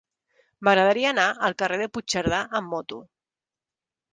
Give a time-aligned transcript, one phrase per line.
[0.67, 2.99] M'agradaria anar al carrer de Puigcerdà amb moto.